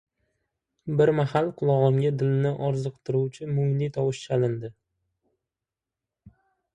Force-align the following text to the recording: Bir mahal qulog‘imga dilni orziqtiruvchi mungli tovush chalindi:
Bir 1.01 1.09
mahal 1.17 1.49
qulog‘imga 1.59 2.11
dilni 2.21 2.53
orziqtiruvchi 2.69 3.49
mungli 3.57 3.91
tovush 3.99 4.23
chalindi: 4.31 4.73